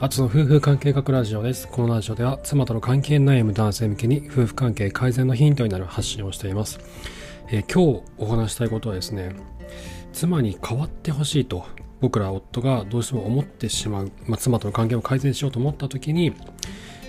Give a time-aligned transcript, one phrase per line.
[0.00, 1.66] あつの夫婦関係学ラジオです。
[1.66, 6.78] このラジオでは妻との関係悩む男性向けに夫婦関係改善のヒントになる発信をしています。
[7.48, 9.34] えー、今日お話したいことはですね、
[10.12, 11.66] 妻に変わってほしいと
[12.00, 16.32] 僕ら夫がどうしても思ってしまう、まあ、妻との関係を改善しようと思った時に、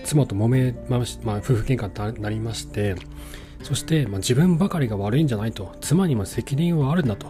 [0.03, 2.95] 妻と揉めまし、まあ、夫婦喧嘩になりまして、
[3.61, 7.27] そして、まあ、自分ばかりが悪いんじゃないと、妻にも責任はあるんだと、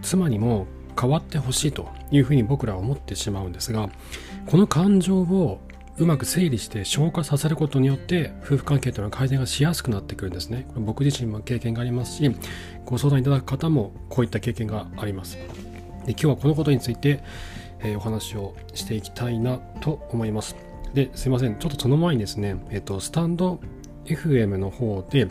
[0.00, 0.66] 妻にも
[0.98, 3.90] 変わってほしいというふうに僕らは思ってしまうんですが
[4.46, 5.60] この感情を
[5.96, 10.66] うまく整理して消化させることによって夫婦関係というのは改善がしやすくなってくるんですね。
[10.68, 12.36] これ僕自身も経験がありますし
[12.84, 15.36] ご相談いただく方もこういった経験があります。
[16.04, 17.22] で今日はこのことについて、
[17.80, 20.56] えー、お話をしていきたいなと思います。
[20.94, 21.56] ですいません。
[21.56, 23.60] ちょっとその前にですね、えっ、ー、とスタンド
[24.06, 25.28] FM の方で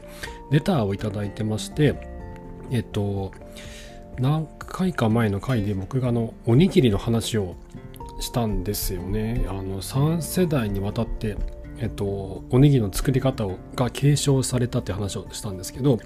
[0.49, 1.95] レターをいただいてまして
[2.71, 3.31] えっ、ー、と
[4.17, 7.55] 何回か前の回で僕があのおにぎりの話を
[8.23, 9.45] したんですよね。
[9.47, 11.37] あの3世代にわたって、
[11.77, 15.99] えっと、おにぎりの作り方をが継承されたって話をしたんですけど、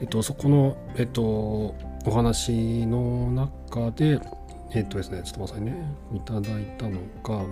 [0.00, 1.74] えっと、そこの、えっと、お
[2.10, 4.20] 話の中で、
[4.72, 7.44] えっとですね、ちょっと待ってくださいね、いただいたのが、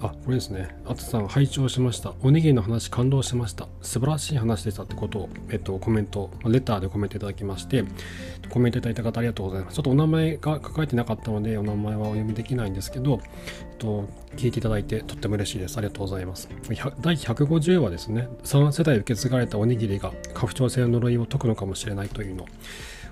[0.00, 0.76] あ、これですね。
[0.86, 2.12] あつさん、拝聴しました。
[2.22, 3.66] おにぎりの話、感動しました。
[3.80, 7.84] 素晴らしい話でしたってことを、えっと、コメント、レターでコメントいただきまして、
[8.50, 9.76] コメントいただいた方ありがとうございます。
[9.76, 13.20] ちょっとお名前が書かれてなかったので、お名前はお読みできないんですけど、
[13.70, 15.78] えっと、聞いていただいてとっても嬉しいです。
[15.78, 16.50] ありがとうございます。
[17.00, 18.28] 第150話ですね。
[18.44, 22.44] 3世代受け継がれたおにぎりが、家父長制の呪いを解くのかもしれないというの、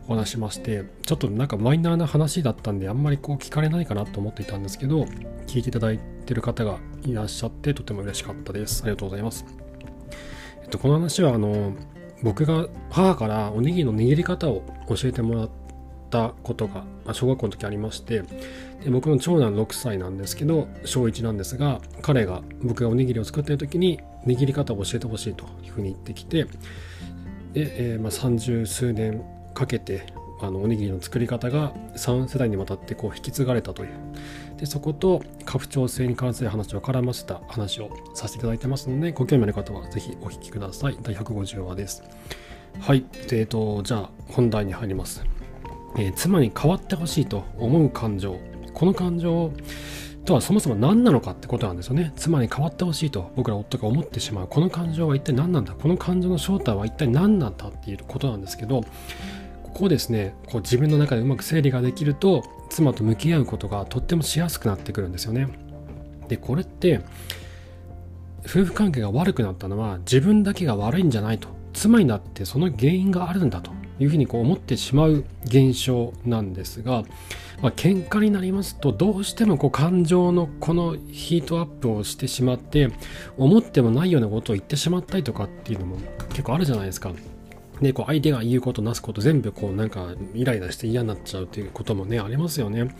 [0.06, 5.05] お話しましてちょっとなんかマイナーな話だったんであんまりこう聞かれないかなと思っていたんですけど
[5.46, 8.83] 聞いていただいてる方がいらっしゃってとても嬉しかったです。
[8.83, 9.44] ありがとうございます、
[10.62, 11.74] えっと、この話はあの
[12.22, 15.50] 僕が母からおにぎりの握り方を教えてもらっ
[16.11, 18.22] たことが小学校の時ありまして
[18.83, 29.23] で僕の長男6歳なんですけど小1なんですが彼が僕がおにぎりを作ってる時に握り方を教えてほしいというふうに言ってきてで、えー、まあ、30数年
[29.55, 30.07] かけて
[30.41, 33.91] あのおにぎりの作り方が3世代にわたってこう引き継がれたという。
[34.59, 40.98] でそこと家父長制に関する話を絡ませた話をさせていただいてますのでご興味ある方はぜひお聞きください。
[41.03, 42.03] 第150話です。
[42.81, 43.05] はい。
[43.29, 45.25] でえっとじゃあ本題に入ります、
[45.97, 48.39] えー、妻に変わってほしいと思う感情。
[48.75, 49.53] この感情
[50.25, 52.13] とはそもそも何なのかってことなんですよね。
[52.17, 54.48] 妻に変わってほしいと僕ら夫が思ってしまう。
[54.48, 55.75] この感情は一体何なんだ？
[55.75, 57.69] この感情の正体は一体何なんだ？
[57.69, 58.83] っていうことなんですけど
[59.74, 65.48] こうですねこう自分の中でうまく整理ができると妻と向き合うことがとってもしやすくなってくるんですよね。
[66.29, 67.01] でこれって
[68.46, 77.02] 夫婦関係が悪くなったのは自分だけが悪いんじゃないと妻になってその原因があるんだというふうにこう思ってしまう現象なんですが、
[77.62, 82.91] まあ、喧嘩になりますとどうしてもこう感情のこのヒートアップをしてしまって
[83.36, 85.96] 思ってもないようなことを言ってしまったりとかっていうのも
[86.30, 87.12] 結構あるじゃないですか。
[87.80, 92.95] で、こう相手が言うことなすこと全部こうなんかイライラして嫌になっちゃうっていうこともね、ありますよね。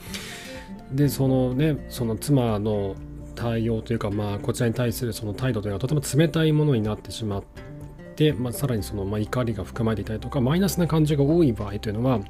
[0.93, 2.95] で、そのね、その妻の
[3.35, 7.45] 対応というか、まあ、こちらに対するその態度というのはとても冷たいものになってしまっ
[8.17, 12.21] て、まあ、さらにその、まあ、怒りが含まれていたりとか、マイナスな感情が多い場合というのは、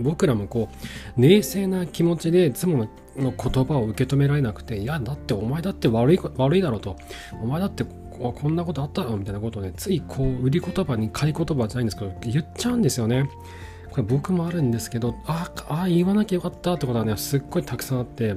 [0.00, 0.68] 僕らもこ
[1.16, 6.96] う、冷静な気持ちで妻の言葉を受け止められなくて、いや、だってお前だって悪い悪いだろうと、
[7.42, 7.84] お前だって
[8.18, 13.28] こんなことあったのみたいなことをね、ついこう、売り言葉に買い言葉じゃないんですけど、言っちゃうんですよね。
[13.90, 18.34] これ僕もあるんですけど、ああ、言わなきゃよかったってことはね、すっごいたくさんあって、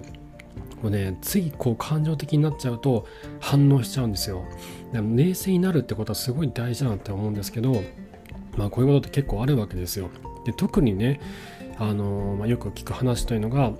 [0.81, 3.05] もうね、ついこう感情的になっちゃうと
[3.39, 4.43] 反応しちゃうんですよ。
[4.91, 7.83] でも冷静になるってことはすごい大事だなって思うんですけど、
[8.57, 10.09] まあこういうことって結構あるわけですよ。
[10.45, 11.19] で特にね、
[11.77, 13.73] あのまあ、よく聞く話というのが、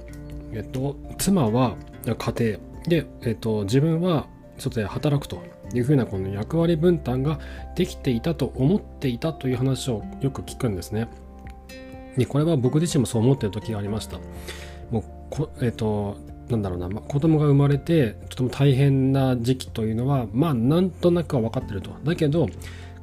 [0.54, 1.76] えっと、妻は
[2.06, 5.44] 家庭で、えっと、自分は外で働くと
[5.78, 7.40] いうふうなこの役割分担が
[7.76, 11.08] できていたと思っていたという話をよく聞くんですね。
[12.18, 14.20] でこれは僕自身もそう思ってる時がありました。
[14.90, 16.18] もうこえっ、ー、と
[16.50, 21.92] なんだろうな、まあ、子供が生まれてとても大変な時期というのはまあなんとなくは分かってると。
[22.04, 22.48] だけど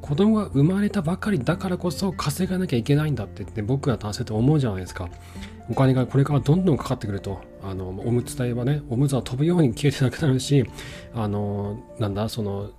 [0.09, 5.11] 子供が生まれたばかりだからこそ稼がなきゃいけないんだってって僕ら男性って思うじゃないですか。
[5.69, 7.43] お金がこれからどんどんかかってくると。
[7.63, 10.65] あの、おむつ代はね、おむつは飛ぶように消えてなくなるし、
[11.15, 12.71] あの、なんだ、その、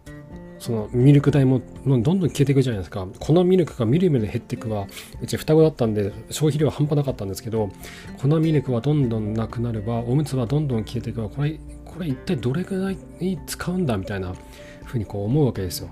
[0.58, 3.08] そのミルク代もどんどん消えていくじゃないですか。
[3.20, 4.88] このミルクがみるみる減っていくは、
[5.22, 7.70] うち双子だったんで消費量は半端なかったんですけど、
[8.20, 11.30] このミルクはどんどんなくなれば、おむつはどんどん消えていくわ。
[11.30, 14.34] これ、これ一体どれぐらいに使うんだみたいな
[14.90, 15.90] ふうにこう思うわけですよ。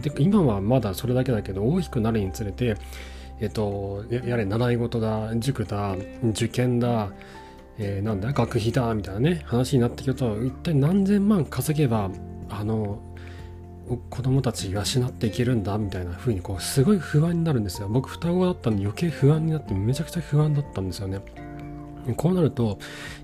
[0.00, 2.76] で今はまだそれだけだけど、大きくなるにつれて、
[3.40, 7.10] えっと、やれ習い事だ、塾だ、受験だ、
[7.78, 12.10] えー、なんだ学費だみたいなね話になってくると一体何千万稼げば
[12.48, 13.00] あの
[14.10, 21.20] 子供たち養っていけるんだみたいな風にこうすごい不安になるんですよ僕双子だったんで余計不安になってめちゃくちゃ不安だったんですよね
[22.16, 22.78] こうなると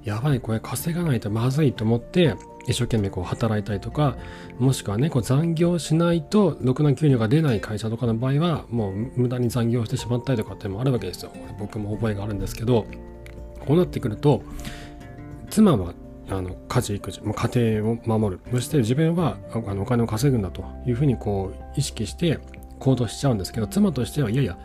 [0.04, 2.34] やばいこれ稼がないとまずいと思って
[2.66, 4.16] 一生懸命こう働いたりとか
[4.58, 11.32] もしくはねこう残業しないとろくな給料が出ない会社とかの場合はもう無駄に残業してしまったりとかってもあるわけですよ。
[11.58, 12.86] 僕も覚えがあるんですけど
[13.66, 14.42] こうなってくると
[15.50, 15.94] 妻は
[16.30, 18.40] あの家事育児、家庭を守る。
[18.52, 22.38] そして自分はあのお金を稼ぐんだというふうにこう意識して
[22.78, 24.58] 行動しちゃうんですけど妻としてはいやいや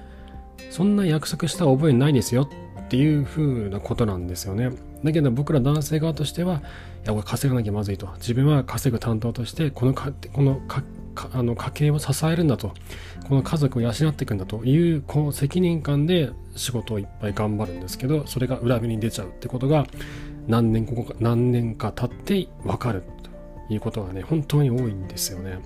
[0.72, 2.50] そんな約束した覚えないですよ
[2.88, 4.72] っていうふうなことなんですよね。
[5.04, 8.07] だけど僕ら男性側としてはいや俺稼がなきゃまずいと。
[8.16, 10.84] 自分は稼ぐ担当としてこのかこのか
[11.34, 12.74] あの家計を支えるんだと。
[13.28, 14.63] この家族を養っていくんだと。
[14.63, 19.86] いうこの責任感で仕事をいっぱい頑張るんですけどそれが裏目に出ちゃうってことが
[20.48, 23.04] 何年こか何年か経って分かる
[23.68, 25.60] ということがね本当に多いんですよね。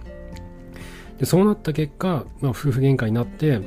[1.19, 3.61] でそうなった結果、まあ、夫婦喧嘩になって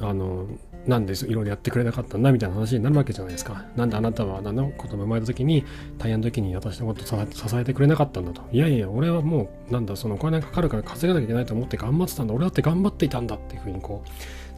[0.00, 0.46] あの
[0.86, 3.64] なんでいろいろやってくれなかったんだみたいな話になるわけじゃないですか。
[3.76, 5.64] なんであなたは何のことも生まれた時に
[5.98, 7.14] 大変な時に私のこと支
[7.56, 8.42] えてくれなかったんだと。
[8.52, 12.34] いやいや、俺はもうなんだそのお金がかかるから稼がなきゃいけないと思って頑張ってたんだ。
[12.34, 14.02] 俺だって頑張っていたんだっていうふうにこ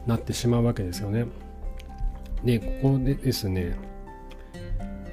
[0.05, 1.25] うなってしまうわけですよね。
[2.43, 3.75] で、ここでですね、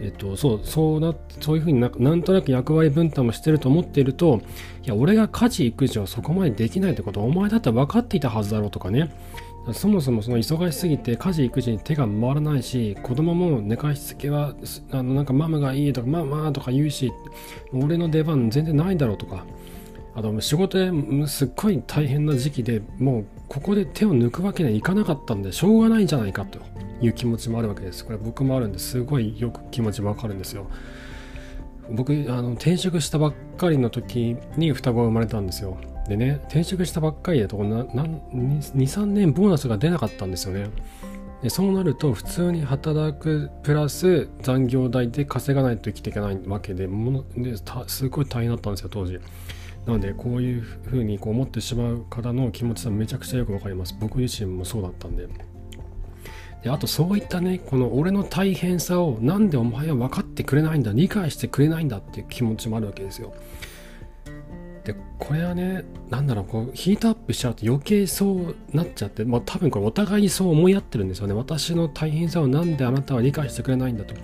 [0.01, 4.41] えっと、そう、そうな、そういうふうにななんとなく役割分担もしてると思っていると、
[4.83, 9.15] いや、俺が家事育児をそこまでできないってことは、お前だって分かっていたはずだろうとかね、
[9.73, 14.55] そもそもその忙しすぎて家事育児に手が回らないし子供も寝かしつけは
[14.91, 17.13] あのなんかママがいいとかママとか言うし
[17.73, 19.45] 俺の出番全然ないだろうとか。
[20.15, 26.59] あと仕事ですっごい大変な時期でもうここで手を抜くわけにはいかなかったんでしょうがないんじゃないかと
[27.01, 28.05] いう気持ちもあるわけです。
[28.05, 29.01] これ僕もあるんです。
[29.03, 30.67] ごいよく気持ちわかるんですよ。
[31.91, 35.79] 僕あの転職したばっかりの時に双子が生まれたんですよ。
[36.09, 40.69] でね、転職したばっかりだと2、3年ボーナスが出なかったんですよね。
[41.43, 47.57] でそうなると普通に働くプラス残業代で稼がないと生きていけないわけでもので
[47.89, 49.19] すごい大変だったんですよ当時。
[49.85, 53.97] なのでこういうふうにこう思ってしまう方の気持ちはめちゃくちゃよくわかります。
[53.99, 55.27] 僕自身もそうだったんで。
[56.63, 63.35] であとそういったねこの俺の大変さをなんでお前は分かってくれないんだ理解してくれないんだっていう気持ちもあるわけですよ。
[64.85, 71.35] でこれはねなんだろうこうヒートアップしちゃうと余計そうなっちゃって、まあ、多分これお互いにそう思い合ってるんですよね。
[71.35, 74.15] 私の大変さをなんであなたは理解してくれないんだと。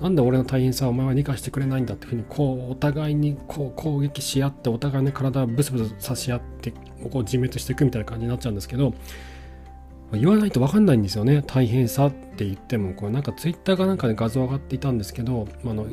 [0.00, 8.94] なんで俺の大変さをお前は理解してくれないんだっていうふうにこうお互いにこう攻撃し合ってお互いの体をブスブス刺し合ってこう自滅していくみたいな感じになっちゃうんですけど
[10.12, 11.42] 言わないと分かんないんですよね。
[11.44, 15.86] 大変さって言ってもこうなんかツイッターがなんかで画像上がっていたんですけどあの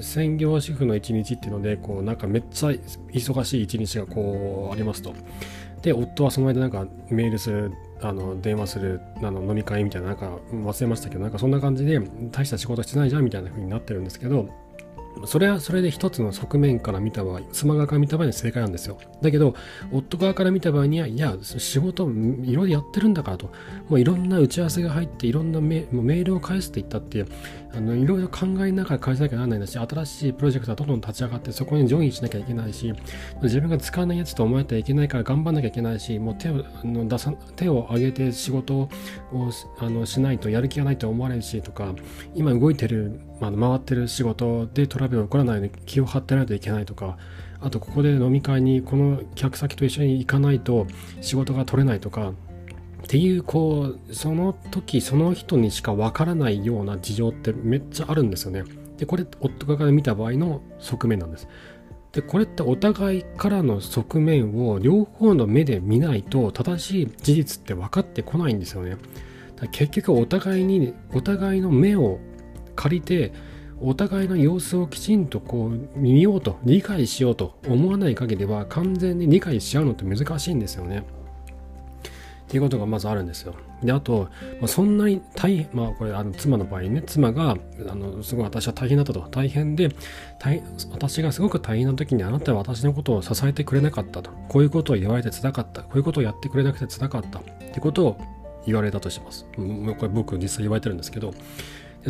[0.00, 5.14] 専業主婦の一日っていうのでこうなんかめっちゃ忙しい一日がこうありますと。
[5.82, 12.00] で夫はその間なんかメールするあの電話するあの飲み会みたいななんか忘れましたけどなんかそんな感じで
[12.32, 14.48] 大した仕事してないじゃんみたいな風になってるんですけど
[15.26, 18.98] それはそれで一つの側面から見た場合、妻側から見た場合に正解なんですよ。
[19.22, 19.54] だけど、
[19.92, 23.50] 夫側から見た場合には、いや、仕事いろいろやってるんだからと、
[23.88, 27.26] もういろんな打ち合わせが入って、いろんなメメールを返すって言ったって、
[27.74, 32.92] あのいろいろ考えながら返さなきゃならないんだし、新しいプロジェクトがどんどん立ち上がって、そこにジョインしなきゃいけないし、
[33.42, 38.88] 自分が使わないやつと思えたらいけないから頑張らなきゃいけないし、もう手をあの出さ手を挙げて仕事を
[39.78, 41.94] あのしないとやる気がないと思われるしとか、
[42.34, 47.16] 今動いてる、まあ、回ってる仕事でトラブル起こらないように気を張ってないといけないとか、
[47.60, 50.86] あとここで飲み会にこの客先と一緒に行かないと
[51.20, 52.32] 仕事が取れないとか、
[53.02, 58.64] っていうこうその時その人にしかわからないような事情ってめっちゃあるんですよね。
[58.96, 61.48] でこれ夫側から見た場合の側面なんです。
[62.12, 68.96] でこれってお互いからの側面を両方の目で見ないと正しい事実って分かってこないんですよね。
[69.72, 72.18] 結局お互いにお互いの目を
[72.78, 73.32] 借りて
[73.80, 81.04] お互いの様子をきちんとこう見ようと理解しようと思わない限りは完全に理解し合うのって難しいんですよね。
[82.46, 83.54] っていうことがまずあるんですよ。
[83.82, 89.20] で、あと、まあ、そんなに大変、まあこれ、あの妻の場合ね、妻が、あの、すごい私は大変だったと。
[89.30, 89.90] 大変で、
[90.38, 94.30] 大私がすごく大変な時にあなたは私のことを支えてくれなかったと。
[94.48, 95.82] こういうことを言われてつらかった。
[95.82, 97.40] こういうことをやってくれなくてつらかった。
[97.40, 98.16] ってことを
[98.64, 99.44] 言われたとします。
[99.54, 101.34] これ僕実際言われてるんですけど、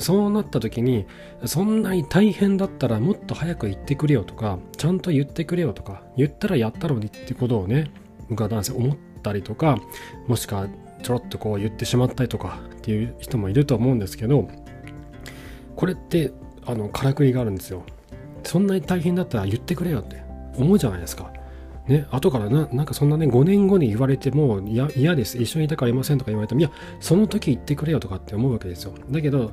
[0.00, 1.06] そうなった時に、
[1.44, 7.90] そんなに大変だったらもっと早く言ってくれよとか、ちゃんと言ってくれよとか、言ったらやったのにってことをね、
[8.28, 9.78] 僕は男性思ったりとか
[10.26, 10.68] もしくは
[11.02, 14.48] ちょろっとこう言ってしまったりとかっていう人もいると思うんですけど
[15.76, 16.32] これって
[16.66, 17.82] あのからくりがあるんですよ。
[18.44, 20.22] そんなに大変だったら言ってくれよって
[20.56, 21.32] 思うじゃないですか。
[21.88, 24.60] ね、後からな、なんかそんなね、5年後に言われても、
[24.94, 25.38] 嫌です。
[25.38, 28.92] 一緒にいたからいませんとか言われても、いや、その時言ってくれよとかって思うわけですよ。
[29.10, 29.52] だけど、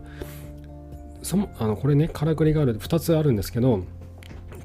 [1.23, 3.83] その、あの、これね、からくりがある、2つあるんですけど、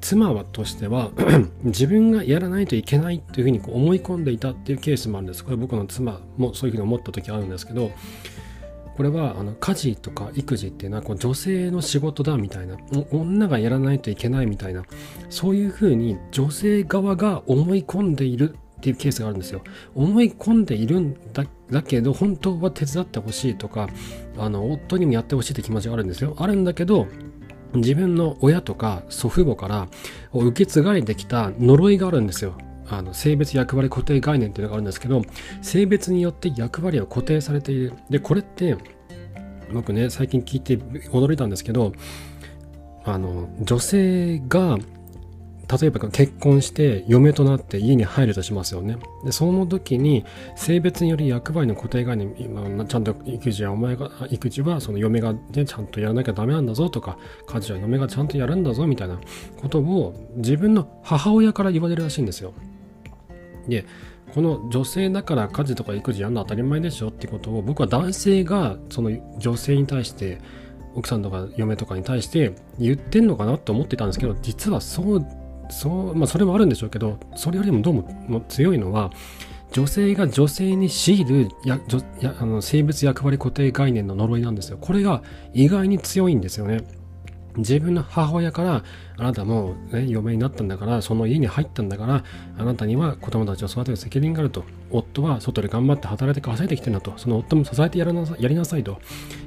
[0.01, 1.11] 妻はとしては
[1.63, 5.45] 自分がやらないといけないというふうにこう思い込んでいたっていうケースもあるんです。
[5.45, 7.91] これ僕の妻もそういうふうに思った時あるんですけど、
[9.01, 12.77] これはあの家事とか育児っていうのはこう女性の仕事だみたいな
[13.09, 14.83] 女がやらないといけないみたいな
[15.31, 19.63] そういうふうに女性側が思い込んでいるっていうケースがあるんですよ。
[19.95, 23.89] 思い込んでいるんだだけど本当は手伝ってほしいとか
[24.37, 26.35] あの夫にもやってほしいって気持ちがあるんですよ。
[26.37, 27.07] あるんだけど
[27.73, 29.87] 自分の親とか祖父母から
[30.31, 32.53] 受け継がれてきた呪いがあるんですよ。
[32.91, 35.21] あの性別役割固定概念っていうのがあるんですけど
[35.61, 38.77] 性別によって役割は固定されているでこれって
[39.73, 41.93] 僕ね最近聞いて驚いたんですけど
[43.05, 44.77] あの女性が
[45.79, 48.97] 例えば結婚して嫁となって家に入るとしますよね。
[49.23, 50.25] で、その時に
[50.57, 52.35] 性別により役割の固定概念、
[52.87, 57.17] ちゃんと育児はお前が、育児はその嫁が、ね、ちゃんとやらなきゃダメなんだぞとか、
[57.47, 59.17] 家事は嫁がちゃんとやるんだぞみたいな
[59.61, 62.53] ことを自分の母親から言われるらしいんですよ。
[63.67, 63.85] で
[64.33, 70.39] この女性だから家事とか育児やるの当たり前でしょってことを僕は男性がその女性に対して
[70.95, 75.25] 奥さんとか嫁とかに対して言ってんのかなと思ってたんですけど実はそう
[75.69, 79.11] そうまあそれもあるんでしょうけどそれよりもどうも強いのは
[79.71, 81.79] 女性が女性に強いるや
[82.19, 84.77] やあの生物役割固定概念の呪いなんですよ。
[84.79, 86.81] これが意外に強いんですよね
[87.57, 88.83] 自分の母親から
[89.17, 92.23] あなたも、ね、嫁になったんだからその家に入ったんだから
[92.57, 94.63] あなたには子供たちを育てる責任があると。
[94.93, 97.13] 夫は外で頑張って働いて稼いできてるんだと。
[97.15, 98.99] その夫も支えてやらなやりなさいと。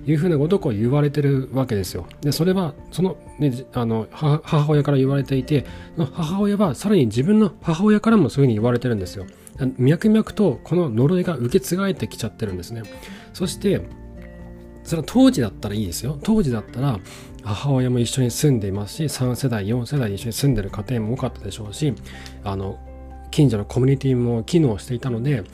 [0.06, 2.06] いうふうなことを言われてるわけですよ。
[2.20, 5.64] でそれはその,、ね、あの母親から言われていて
[6.12, 9.26] 母親はさらに自分の母親からもそういうふうに言われてるんですよ。
[9.78, 12.82] 脈々とこの呪いが受け継がれてきちゃってるんですね。
[13.32, 13.86] そして
[14.82, 16.18] それは当時だったらいいですよ。
[16.22, 16.98] 当時だったら
[17.44, 21.94] 母親も一緒に住んでいますし3世代4世代一緒に住んでる家庭も多かったでしょうし
[22.42, 22.78] あの
[23.30, 25.44] 近所のコミュニティも機能していたので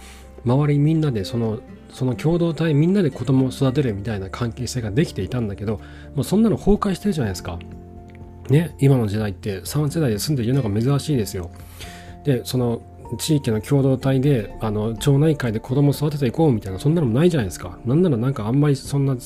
[0.44, 1.61] 周りみんなでその
[1.92, 5.80] その共同体みんなで子供を育てるみたいな関係性ができていたんだけど
[6.14, 7.59] もうそんなの崩壊してるじゃないですか。
[8.49, 11.50] ね今の時代って3世代で住んでいるのが珍しいですよ。
[12.25, 12.80] でその
[13.18, 17.78] 地域の共同体であの町内会で子供を育てていこうみたいなそんなのもないじゃないですか。
[17.85, 19.16] なんならなんかあんまりそんな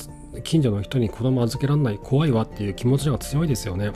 [0.43, 3.91] 近所の人に子供預けられない怖いわっていう気持ちが強いですよね。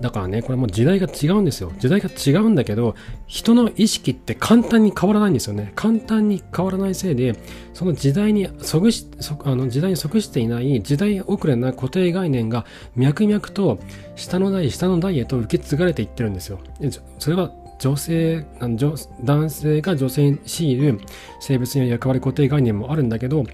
[0.00, 1.72] だからね、これもう時代が違うんですよ。
[1.78, 2.94] 時代が違うんだけど、
[3.26, 5.72] 人の意識って簡単に変わらないんですよね。
[5.74, 7.34] 簡単に変わらないせいで、
[7.72, 9.06] その時代に即し、
[9.44, 13.78] あの時代に即していない時代遅れな固定概念が脈々と
[14.16, 16.58] 下の代、下の代へと受け継がれていってるんですよ。
[17.18, 18.44] それは女性、
[19.22, 20.98] 男性が女性に強いる
[21.40, 23.44] 性別の役割固定概念もあるんだけど、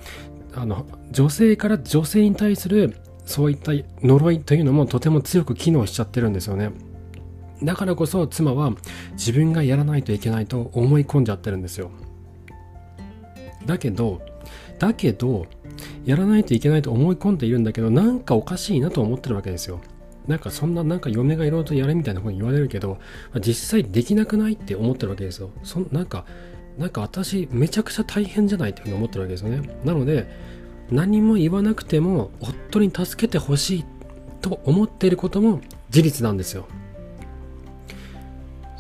[0.55, 6.73] あの女性から女性に対するそういった呪いというのもとても強く機能しちゃってるんですよね。
[7.63, 8.73] だからこそ妻は
[9.13, 11.91] 自分がやらないといけないと思い込んじゃってるんですよ。
[13.67, 14.21] だけど
[14.79, 15.47] だけど
[16.05, 19.81] やらないといけないと思い込んでいるんだけどなんかおかしいなと思ってるわけですよ。
[20.27, 22.99] なんかそんななんか嫁がいろいろとやれみたいなふうに言われるけど
[23.41, 25.51] 実際できなくないって思ってるわけですよ。
[25.63, 26.25] そなんか
[26.79, 29.69] なんか私めちゃくちゃ大変じゃないっていうふうに思ってるわけですよね。
[29.85, 30.27] なので
[30.91, 33.85] 何も言わなくても夫に助けてほしい
[34.41, 35.61] と思っていることも
[35.91, 36.67] 事実なんですよ。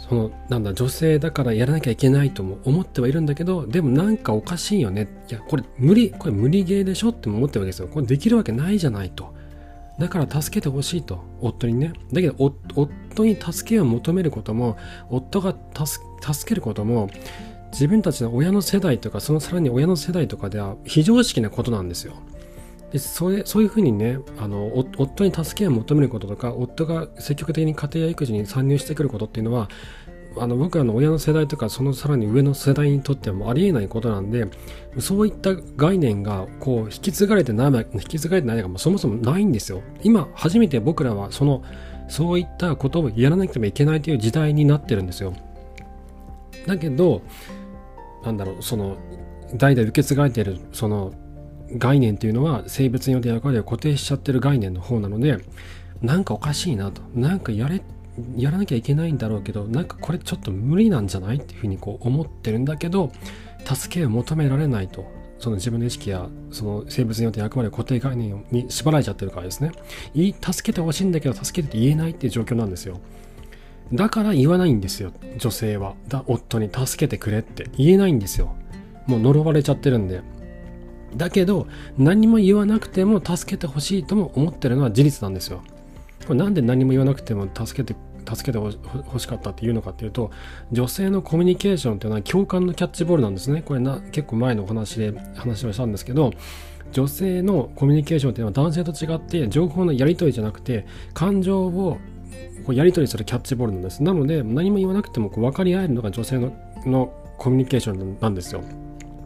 [0.08, 5.08] そのなんだ女性だからやらなきゃいけないとも思ってはいるんだけどでもなんかおかしいよね。
[5.30, 7.88] いやこれ無理これ無理ゲーでしょって思ってるわけですよ。
[7.88, 9.32] これできるわけないじゃないと。
[9.98, 11.22] だから助けてほしいと。
[11.40, 11.92] 夫にね。
[12.12, 14.76] だけど夫に助けを求めることも
[15.08, 17.08] 夫が助けることも
[17.72, 22.14] 自分たちの親の世代とかそのさらに親の世代とかでは非常識なことなんですよ。
[22.92, 29.70] でそれそういうふうにねあの夫に助けを求めることとか夫が積極的に家庭や育児に参入してくることっていうのは
[30.38, 34.46] あの僕らの親の世代とかそのさらに上の世代にとってはもありえないことなんで
[34.98, 41.62] そういった概念がこう引き継がれてない引き継がれてないのがそもそもないんですよ今初めて僕らはその
[42.08, 45.34] そういったことをやらなくてもいけないという時代になってるんですよ
[46.66, 47.22] だけど
[48.24, 48.96] なんだろうその
[49.54, 51.12] 代々受け継がれているその
[51.76, 55.38] 概念っていうのは生物によって役割を固定しちゃってる概念の方なので
[56.00, 57.00] なんかおかしいなと。
[57.14, 57.82] なんかやれ
[58.36, 63.10] やらなきゃいけないんだろうけどなんかこれちょっと無理なんじゃないっていうふうにこう思ってるんだけど
[63.64, 65.22] 助けを求められないと。
[65.38, 69.72] その自分の意識やその生物によって役割を固定概念に縛られちゃってるからですね。
[70.40, 73.00] 助けてほしいんだけど助けてって言えないっていう状況なんですよ。
[73.92, 75.94] だから言わないんですよ女性は。
[76.08, 77.68] だ夫に助けてくれって。
[77.76, 78.54] 言えないんですよ。
[79.06, 80.22] もう呪われちゃってるんで。
[81.16, 81.66] だけど
[81.98, 85.62] 何も言わなくても助けてほしいとも思ってるのは事実なんですよ。
[86.26, 90.30] これなんで何も言わなくても助けて助けてほしかったっていうのかっていうと
[90.70, 93.62] 女性のコミュニケーションっていうのは共感のキャッチボールなんですね。
[93.62, 96.32] これな結構前のお話で話をしたんですけど
[96.92, 101.98] 女性のコミュニケーションっていうのは男性と違って情報のやり取りじゃなくて感情を
[102.64, 106.52] こうやり取りするキャッチボールなんですなので何も言わなくてもこう分かり合えるのが女性の
[106.86, 108.62] のコミュニケーションなんですよ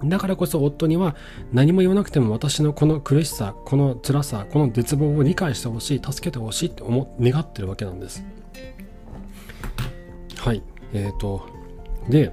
[0.05, 1.17] だからこそ夫には
[1.53, 8.23] 何も言わなくても私のこの苦しさ、この辛さ、この絶望を理解してほしい、助けてほしいって思願ってるわけなんです。
[10.37, 10.63] はい。
[10.93, 11.49] えっ、ー、と、
[12.09, 12.31] で、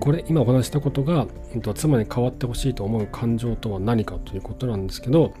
[0.00, 1.26] これ今お話したことが、
[1.74, 5.34] 妻に変わってほしいと思う感情とは何かということなんですけど、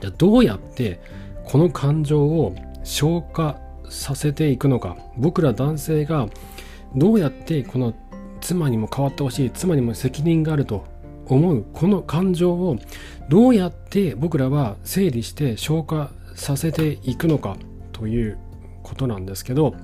[0.00, 1.00] じゃどうやって
[1.44, 3.56] この感情を消化
[3.88, 6.28] させていくのか、僕ら男性が
[6.94, 7.94] どうやってこの
[8.40, 10.84] 妻にも変わってほしい妻にも責任があると
[11.26, 12.76] 思うこの感情を
[13.28, 17.56] どうやって僕らは整理して消化させていくのか
[17.92, 18.38] という
[18.82, 19.74] ことなんですけど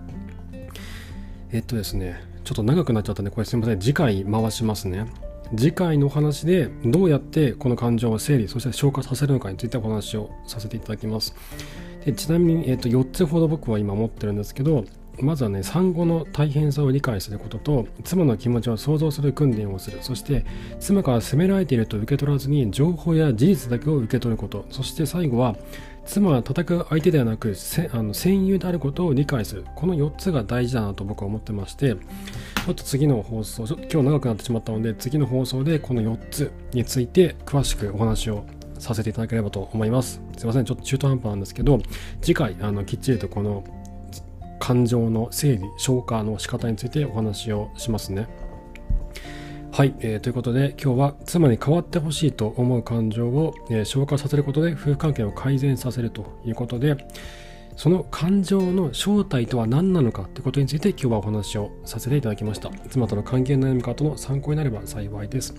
[1.53, 3.81] えっとですねちょっと長くなっちゃったんでこれすみません。
[3.81, 5.07] 次回回しますね。
[5.55, 11.35] 次回のお話でどうやってこの感情を整理そして消化させるのかについてお話をさせていただきます。
[12.05, 14.85] でちなみに、えっと、4つほど僕は今持ってるんですけど
[15.21, 19.99] まずはね産後の大変さを理解することと妻の気持ちを想像する訓練をする。
[20.01, 20.45] そして
[20.79, 24.65] 妻から責められていると受け取らずに情報や事実だけを受け取ること。
[24.71, 25.57] そして最後は
[26.05, 27.55] 妻は叩く相手ではなく
[27.93, 29.65] あの戦友であることを理解する。
[29.75, 38.45] この4つが大事だなと僕は思ってましてちょっと次の放送今日長くなってしまったので次の放送でこの4つについて詳しくお話を
[38.79, 40.21] させていただければと思います。
[40.37, 41.81] すいません、ちょっと中途半端なんですけど、
[42.21, 43.65] 次回、あの、きっちりとこの
[44.59, 48.29] 感情の整理消化の仕方についてお話をしますね。
[49.73, 56.97] はい、えー、ということで今日は妻に変わってほしいと思う感情を、えー、消化させることで夫婦関係を改善させるということで
[57.77, 62.71] その感情の正体とは何なのかということについて今日はお話をさせていただきました。
[62.89, 65.55] 妻との関係の悩み方の参考になれば幸いです、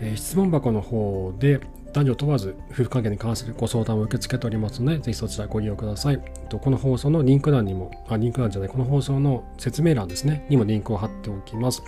[0.00, 1.60] えー、質問箱の方で
[1.92, 6.20] 男女問わず夫婦関係に関するご相談を受け付けておりますので、ぜひそちらご利用ください。
[6.50, 11.82] この放送のリンク欄にも、あ、リンク欄じゃない、この放送の説明欄ですね、にもリンクを貼っておきます。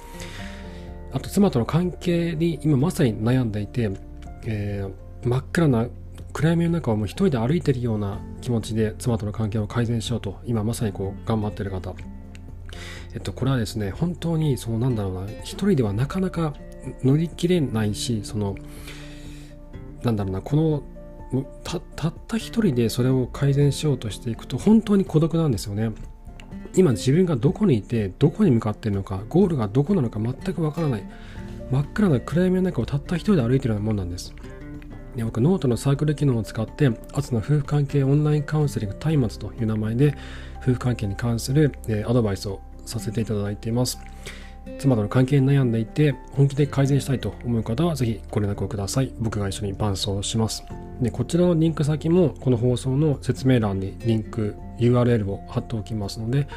[1.13, 3.91] あと、妻との関係に今まさに悩んでいて、
[4.47, 5.87] えー、真っ暗な
[6.35, 11.95] 暗闇の中をもう一人で歩いているような気持ちで妻との関係を改善しようと、今まさにこう頑張っている方。
[13.15, 16.55] えっと、これはですね、本当に、そのなんだろうな、一人ではなかなか
[17.05, 18.57] 乗り切れないし、その、
[20.05, 20.83] なんだろうなこの
[21.65, 25.91] たった一人でそれを改善しようとしていくと本当に孤独なんですよね。
[26.77, 31.05] 今自分がどこにいてどこに向かってるのかゴールがどこなのか全くわからない。
[31.71, 34.35] 真っ暗な暗闇の中をたった一人で歩いてるようなもんなんです。
[35.17, 40.17] で僕ノートのサークル機能を使ってアツの夫婦関係オンラインカウンセリング松明という名前で
[40.61, 43.99] 夫婦関係に関する、えアドバイスをさせていただいています。
[44.79, 49.13] 妻との関係に悩んでいて本気で改善したいと思う方はぜひご連絡をください。
[49.19, 50.65] 僕が一緒に伴走します。
[51.01, 56.49] で、こちらのリンク先もこの放送の説明欄にリンク URL を貼っておきますので、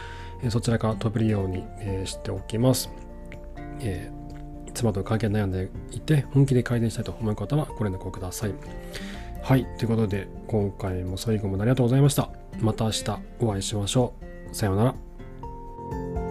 [0.50, 1.64] そちらから飛べるように、
[2.06, 2.90] しておきます。
[3.80, 8.54] えー、妻との関係に悩んでいて本気で改善したいと思う方はご連絡をください。
[9.42, 9.66] はい。
[9.78, 12.30] ということで、今回も最後までありがとうございました。
[12.60, 14.14] また明日お会いしましょ
[14.52, 14.56] う。
[14.56, 16.27] さようなら。